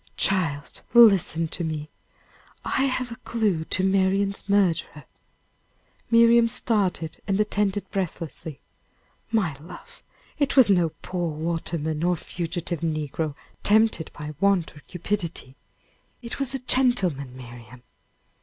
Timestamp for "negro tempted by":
12.81-14.33